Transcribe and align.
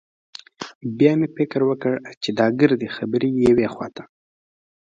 بيا 0.97 1.11
مې 1.19 1.27
فکر 1.37 1.59
وکړ 1.69 1.93
چې 2.21 2.29
دا 2.39 2.47
ګردې 2.59 2.87
خبرې 2.97 3.29
يوې 3.49 3.67
خوا 3.73 3.87
ته. 3.95 4.03